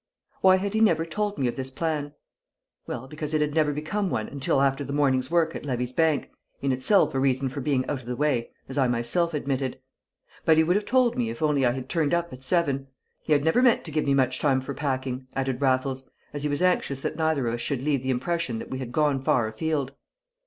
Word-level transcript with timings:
Why 0.41 0.55
had 0.55 0.73
he 0.73 0.81
never 0.81 1.05
told 1.05 1.37
me 1.37 1.45
of 1.47 1.55
this 1.55 1.69
plan? 1.69 2.15
Well, 2.87 3.07
because 3.07 3.35
it 3.35 3.41
had 3.41 3.53
never 3.53 3.71
become 3.71 4.09
one 4.09 4.27
until 4.27 4.59
after 4.63 4.83
the 4.83 4.93
morning's 4.93 5.29
work 5.29 5.55
at 5.55 5.63
Levy's 5.63 5.93
bank, 5.93 6.31
in 6.59 6.71
itself 6.71 7.13
a 7.13 7.19
reason 7.19 7.49
for 7.49 7.61
being 7.61 7.85
out 7.87 8.01
of 8.01 8.07
the 8.07 8.15
way, 8.15 8.49
as 8.67 8.79
I 8.79 8.87
myself 8.87 9.35
admitted. 9.35 9.79
But 10.43 10.57
he 10.57 10.63
would 10.63 10.75
have 10.75 10.85
told 10.85 11.15
me 11.15 11.29
if 11.29 11.43
only 11.43 11.67
I 11.67 11.71
had 11.73 11.87
turned 11.87 12.15
up 12.15 12.33
at 12.33 12.43
seven: 12.43 12.87
he 13.21 13.33
had 13.33 13.43
never 13.43 13.61
meant 13.61 13.83
to 13.83 13.91
give 13.91 14.05
me 14.07 14.15
time 14.25 14.59
for 14.59 14.73
much 14.73 14.79
packing, 14.79 15.27
added 15.35 15.61
Raffles, 15.61 16.09
as 16.33 16.41
he 16.41 16.49
was 16.49 16.63
anxious 16.63 17.01
that 17.03 17.15
neither 17.15 17.47
of 17.47 17.53
us 17.53 17.61
should 17.61 17.83
leave 17.83 18.01
the 18.01 18.09
impression 18.09 18.57
that 18.57 18.71
we 18.71 18.79
had 18.79 18.91
gone 18.91 19.21
far 19.21 19.47
afield. 19.47 19.91